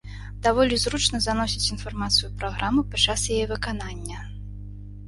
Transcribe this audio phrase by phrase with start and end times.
[0.45, 4.19] Даволі зручна заносіць інфармацыю ў праграму падчас яе выканання.